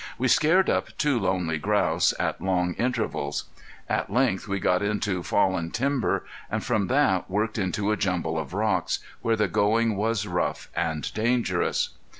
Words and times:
We 0.17 0.27
scared 0.27 0.67
up 0.67 0.97
two 0.97 1.19
lonely 1.19 1.59
grouse, 1.59 2.11
at 2.17 2.41
long 2.41 2.73
intervals. 2.79 3.43
At 3.87 4.11
length 4.11 4.47
we 4.47 4.59
got 4.59 4.81
into 4.81 5.21
fallen 5.21 5.69
timber, 5.69 6.25
and 6.49 6.63
from 6.63 6.87
that 6.87 7.29
worked 7.29 7.59
into 7.59 7.91
a 7.91 7.97
jumble 7.97 8.39
of 8.39 8.51
rocks, 8.55 8.97
where 9.21 9.35
the 9.35 9.47
going 9.47 9.95
was 9.95 10.25
rough 10.25 10.69
and 10.75 11.13
dangerous. 11.13 11.89